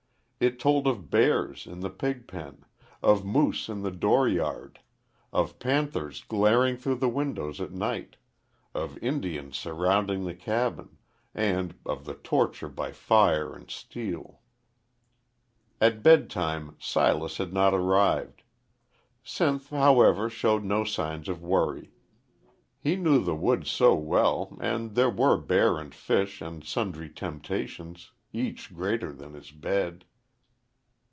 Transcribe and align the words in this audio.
It 0.43 0.59
told 0.59 0.87
of 0.87 1.11
bears 1.11 1.67
in 1.67 1.81
the 1.81 1.91
pig 1.91 2.27
pen, 2.27 2.65
of 3.03 3.23
moose 3.23 3.69
in 3.69 3.83
the 3.83 3.91
door 3.91 4.27
yard, 4.27 4.79
of 5.31 5.59
panthers 5.59 6.23
glaring 6.23 6.77
through 6.77 6.95
the 6.95 7.07
windows 7.09 7.61
at 7.61 7.71
night, 7.71 8.15
of 8.73 8.97
Indians 9.03 9.55
surrounding 9.55 10.23
the 10.25 10.33
cabin, 10.33 10.97
and 11.35 11.75
of 11.85 12.05
the 12.05 12.15
torture 12.15 12.69
by 12.69 12.91
fire 12.91 13.53
and 13.53 13.69
steel. 13.69 14.39
At 15.79 16.01
bedtime 16.01 16.75
Silas 16.79 17.37
had 17.37 17.53
not 17.53 17.75
arrived. 17.75 18.41
Sinth, 19.23 19.69
however, 19.69 20.27
showed 20.27 20.63
no 20.63 20.83
sign 20.83 21.23
of 21.29 21.43
worry. 21.43 21.91
He 22.79 22.95
knew 22.95 23.23
the 23.23 23.35
woods 23.35 23.69
so 23.69 23.93
well, 23.93 24.57
and 24.59 24.95
there 24.95 25.11
were 25.11 25.37
bear 25.37 25.77
and 25.77 25.93
fish 25.93 26.41
and 26.41 26.63
sundry 26.63 27.11
temptations, 27.11 28.09
each 28.33 28.73
greater 28.73 29.13
than 29.13 29.35
his 29.35 29.51
bed. 29.51 30.03